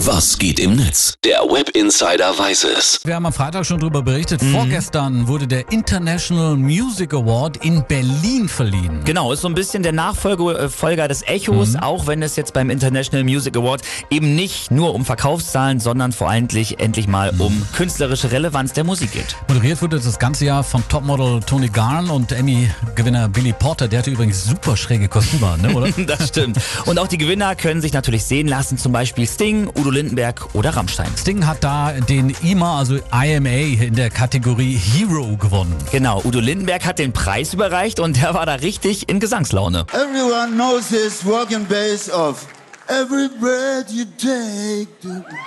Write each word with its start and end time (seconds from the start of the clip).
Was 0.00 0.36
geht 0.38 0.60
im 0.60 0.76
Netz? 0.76 1.14
Der 1.24 1.38
Web 1.40 1.70
Insider 1.70 2.38
weiß 2.38 2.64
es. 2.64 3.00
Wir 3.04 3.14
haben 3.14 3.24
am 3.24 3.32
Freitag 3.32 3.64
schon 3.64 3.80
darüber 3.80 4.02
berichtet. 4.02 4.42
Vorgestern 4.52 5.26
wurde 5.26 5.46
der 5.46 5.72
International 5.72 6.54
Music 6.54 7.14
Award 7.14 7.56
in 7.64 7.82
Berlin 7.88 8.46
verliehen. 8.46 9.00
Genau, 9.06 9.32
ist 9.32 9.40
so 9.40 9.48
ein 9.48 9.54
bisschen 9.54 9.82
der 9.82 9.92
Nachfolger 9.92 11.08
des 11.08 11.22
Echos, 11.22 11.70
Mhm. 11.72 11.76
auch 11.80 12.06
wenn 12.06 12.22
es 12.22 12.36
jetzt 12.36 12.52
beim 12.52 12.68
International 12.68 13.24
Music 13.24 13.56
Award 13.56 13.80
eben 14.10 14.34
nicht 14.34 14.70
nur 14.70 14.94
um 14.94 15.04
Verkaufszahlen, 15.06 15.80
sondern 15.80 16.12
vor 16.12 16.28
allem 16.28 16.46
endlich 16.78 17.08
mal 17.08 17.32
Mhm. 17.32 17.40
um 17.40 17.66
künstlerische 17.74 18.30
Relevanz 18.30 18.74
der 18.74 18.84
Musik 18.84 19.12
geht. 19.12 19.34
Moderiert 19.48 19.80
wurde 19.80 19.98
das 19.98 20.18
ganze 20.18 20.44
Jahr 20.44 20.62
von 20.62 20.86
Topmodel 20.88 21.40
Tony 21.40 21.68
Garn 21.68 22.10
und 22.10 22.32
Emmy-Gewinner 22.32 23.28
Billy 23.30 23.54
Porter. 23.54 23.88
Der 23.88 24.00
hatte 24.00 24.10
übrigens 24.10 24.44
super 24.44 24.76
schräge 24.76 25.08
Kostüme 25.08 25.56
ne, 25.62 25.72
oder? 25.74 25.88
Das 26.06 26.28
stimmt. 26.28 26.58
Und 26.84 26.98
auch 26.98 27.08
die 27.08 27.18
Gewinner 27.18 27.56
können 27.56 27.80
sich 27.80 27.94
natürlich 27.94 28.24
sehen 28.24 28.46
lassen, 28.46 28.76
zum 28.76 28.92
Beispiel 28.92 29.26
Sting, 29.26 29.68
Udo 29.74 29.85
Lindenberg 29.90 30.54
oder 30.54 30.70
Rammstein. 30.70 31.08
Sting 31.16 31.46
hat 31.46 31.62
da 31.64 31.92
den 31.92 32.34
IMA, 32.42 32.78
also 32.78 32.98
IMA, 33.12 33.84
in 33.84 33.94
der 33.94 34.10
Kategorie 34.10 34.76
Hero 34.76 35.36
gewonnen. 35.36 35.74
Genau, 35.92 36.22
Udo 36.24 36.40
Lindenberg 36.40 36.84
hat 36.84 36.98
den 36.98 37.12
Preis 37.12 37.54
überreicht 37.54 38.00
und 38.00 38.20
der 38.20 38.34
war 38.34 38.46
da 38.46 38.54
richtig 38.54 39.08
in 39.08 39.20
Gesangslaune. 39.20 39.86
Everyone 39.92 40.52
knows 40.52 40.88
this 40.88 41.24
walking 41.24 41.64
bass 41.66 42.10
of 42.10 42.46
every 42.88 43.28
breath 43.40 43.90
you 43.90 44.04
take. 44.16 44.88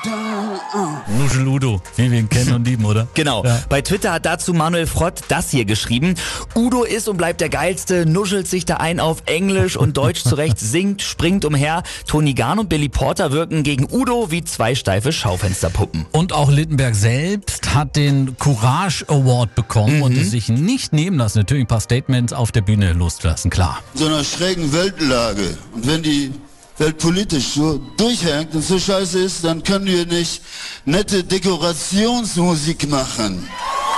Down, 0.03 0.59
uh. 0.75 1.19
Nuschel 1.19 1.47
Udo, 1.47 1.81
wie 1.95 2.11
wir 2.11 2.19
ihn 2.19 2.29
kennen 2.29 2.53
und 2.53 2.65
lieben, 2.67 2.85
oder? 2.85 3.07
Genau. 3.13 3.43
Ja. 3.43 3.61
Bei 3.69 3.81
Twitter 3.81 4.13
hat 4.13 4.25
dazu 4.25 4.53
Manuel 4.53 4.87
Frott 4.87 5.21
das 5.27 5.49
hier 5.49 5.65
geschrieben. 5.65 6.15
Udo 6.55 6.83
ist 6.83 7.07
und 7.07 7.17
bleibt 7.17 7.41
der 7.41 7.49
Geilste, 7.49 8.05
nuschelt 8.05 8.47
sich 8.47 8.65
da 8.65 8.77
ein 8.77 8.99
auf 8.99 9.23
Englisch 9.25 9.77
und 9.77 9.97
Deutsch 9.97 10.23
zurecht, 10.23 10.59
singt, 10.59 11.01
springt 11.01 11.45
umher. 11.45 11.83
Tony 12.07 12.33
Garn 12.33 12.59
und 12.59 12.69
Billy 12.69 12.89
Porter 12.89 13.31
wirken 13.31 13.63
gegen 13.63 13.87
Udo 13.91 14.31
wie 14.31 14.43
zwei 14.43 14.75
steife 14.75 15.11
Schaufensterpuppen. 15.11 16.05
Und 16.11 16.33
auch 16.33 16.49
Littenberg 16.49 16.95
selbst 16.95 17.73
hat 17.73 17.95
den 17.95 18.37
Courage 18.37 19.05
Award 19.07 19.55
bekommen 19.55 20.01
und 20.01 20.15
es 20.17 20.31
sich 20.31 20.49
nicht 20.49 20.93
nehmen 20.93 21.17
lassen, 21.17 21.39
natürlich 21.39 21.63
ein 21.63 21.67
paar 21.67 21.81
Statements 21.81 22.33
auf 22.33 22.51
der 22.51 22.61
Bühne 22.61 22.93
loszulassen, 22.93 23.49
klar. 23.49 23.79
In 23.93 23.99
so 23.99 24.05
einer 24.07 24.23
schrägen 24.23 24.71
Weltlage. 24.73 25.57
Und 25.73 25.87
wenn 25.87 26.03
die 26.03 26.31
Welt 26.79 26.97
politisch 26.97 27.55
so 27.55 27.77
durchhängt 27.97 28.55
und 28.55 28.63
so 28.63 28.79
scheiße 28.79 29.19
ist, 29.19 29.43
dann 29.43 29.61
können 29.63 29.85
wir 29.85 30.05
nicht 30.05 30.41
nette 30.85 31.23
Dekorationsmusik 31.23 32.89
machen. 32.89 33.47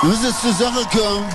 Muss 0.01 0.23
es 0.23 0.41
zur 0.41 0.53
Sache 0.53 0.83
kommen. 0.91 1.25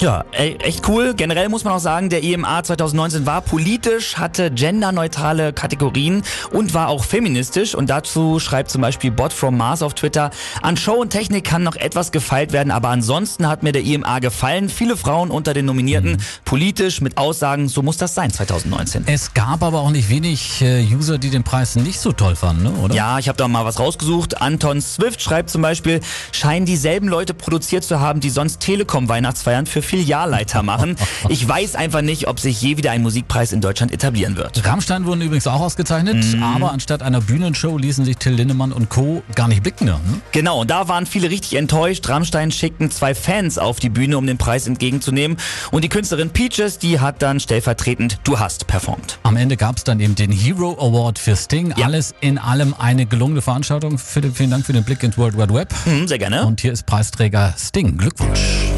Ja, 0.00 0.24
ey, 0.30 0.56
echt 0.60 0.88
cool. 0.88 1.12
Generell 1.14 1.48
muss 1.48 1.64
man 1.64 1.72
auch 1.74 1.80
sagen, 1.80 2.08
der 2.08 2.22
IMA 2.22 2.62
2019 2.62 3.26
war 3.26 3.40
politisch, 3.40 4.16
hatte 4.16 4.48
genderneutrale 4.48 5.52
Kategorien 5.52 6.22
und 6.52 6.72
war 6.72 6.86
auch 6.86 7.02
feministisch. 7.02 7.74
Und 7.74 7.90
dazu 7.90 8.38
schreibt 8.38 8.70
zum 8.70 8.80
Beispiel 8.80 9.10
Bot 9.10 9.32
from 9.32 9.56
Mars 9.56 9.82
auf 9.82 9.94
Twitter, 9.94 10.30
an 10.62 10.76
Show 10.76 10.92
und 10.92 11.10
Technik 11.10 11.42
kann 11.42 11.64
noch 11.64 11.74
etwas 11.74 12.12
gefeilt 12.12 12.52
werden, 12.52 12.70
aber 12.70 12.90
ansonsten 12.90 13.48
hat 13.48 13.64
mir 13.64 13.72
der 13.72 13.82
IMA 13.82 14.20
gefallen. 14.20 14.68
Viele 14.68 14.96
Frauen 14.96 15.30
unter 15.32 15.52
den 15.52 15.64
Nominierten, 15.64 16.22
politisch 16.44 17.00
mit 17.00 17.18
Aussagen, 17.18 17.66
so 17.66 17.82
muss 17.82 17.96
das 17.96 18.14
sein 18.14 18.30
2019. 18.30 19.02
Es 19.06 19.34
gab 19.34 19.64
aber 19.64 19.80
auch 19.80 19.90
nicht 19.90 20.10
wenig 20.10 20.62
äh, 20.62 20.86
User, 20.94 21.18
die 21.18 21.30
den 21.30 21.42
Preis 21.42 21.74
nicht 21.74 21.98
so 21.98 22.12
toll 22.12 22.36
fanden, 22.36 22.62
ne? 22.62 22.70
oder? 22.70 22.94
Ja, 22.94 23.18
ich 23.18 23.28
habe 23.28 23.36
da 23.36 23.48
mal 23.48 23.64
was 23.64 23.80
rausgesucht. 23.80 24.40
Anton 24.40 24.80
Swift 24.80 25.20
schreibt 25.20 25.50
zum 25.50 25.62
Beispiel, 25.62 25.98
scheinen 26.30 26.66
dieselben 26.66 27.08
Leute 27.08 27.34
produziert 27.34 27.82
zu 27.82 27.98
haben, 27.98 28.20
die 28.20 28.30
sonst 28.30 28.60
Telekom-Weihnachtsfeiern 28.60 29.66
für 29.66 29.82
Filialleiter 29.88 30.62
machen. 30.62 30.96
Ich 31.30 31.46
weiß 31.46 31.74
einfach 31.74 32.00
nicht, 32.00 32.28
ob 32.28 32.40
sich 32.40 32.60
je 32.62 32.76
wieder 32.76 32.92
ein 32.92 33.02
Musikpreis 33.02 33.52
in 33.52 33.60
Deutschland 33.60 33.92
etablieren 33.92 34.36
wird. 34.36 34.64
Rammstein 34.64 35.04
wurden 35.04 35.20
übrigens 35.20 35.46
auch 35.46 35.60
ausgezeichnet, 35.60 36.24
aber 36.40 36.72
anstatt 36.72 37.02
einer 37.02 37.20
Bühnenshow 37.20 37.76
ließen 37.76 38.04
sich 38.04 38.16
Till 38.16 38.32
Lindemann 38.32 38.72
und 38.72 38.88
Co. 38.88 39.22
gar 39.34 39.48
nicht 39.48 39.62
blicken. 39.62 39.86
Ne? 39.86 39.98
Genau, 40.32 40.60
und 40.60 40.70
da 40.70 40.88
waren 40.88 41.06
viele 41.06 41.28
richtig 41.30 41.54
enttäuscht. 41.58 42.08
Rammstein 42.08 42.50
schickten 42.50 42.90
zwei 42.90 43.14
Fans 43.14 43.58
auf 43.58 43.80
die 43.80 43.88
Bühne, 43.88 44.16
um 44.16 44.26
den 44.26 44.38
Preis 44.38 44.66
entgegenzunehmen. 44.66 45.36
Und 45.70 45.82
die 45.84 45.88
Künstlerin 45.88 46.30
Peaches, 46.30 46.78
die 46.78 47.00
hat 47.00 47.20
dann 47.20 47.40
stellvertretend 47.40 48.18
Du 48.24 48.38
hast 48.38 48.66
performt. 48.66 49.18
Am 49.22 49.36
Ende 49.36 49.56
gab 49.56 49.76
es 49.76 49.84
dann 49.84 50.00
eben 50.00 50.14
den 50.14 50.30
Hero 50.30 50.72
Award 50.80 51.18
für 51.18 51.36
Sting. 51.36 51.74
Ja. 51.76 51.86
Alles 51.86 52.14
in 52.20 52.38
allem 52.38 52.74
eine 52.78 53.06
gelungene 53.06 53.42
Veranstaltung. 53.42 53.98
Philipp, 53.98 54.36
vielen 54.36 54.50
Dank 54.50 54.66
für 54.66 54.72
den 54.72 54.84
Blick 54.84 55.02
ins 55.02 55.18
World 55.18 55.36
Wide 55.36 55.52
Web. 55.52 55.74
Hm, 55.84 56.08
sehr 56.08 56.18
gerne. 56.18 56.46
Und 56.46 56.60
hier 56.60 56.72
ist 56.72 56.86
Preisträger 56.86 57.54
Sting. 57.58 57.98
Glückwunsch. 57.98 58.68